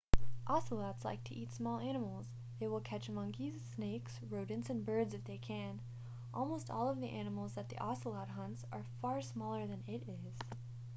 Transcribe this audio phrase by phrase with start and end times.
[0.47, 2.25] ocelots like to eat small animals
[2.59, 5.79] they will catch monkeys snakes rodents and birds if they can
[6.33, 10.33] almost all of the animals that the ocelot hunts are far smaller than it is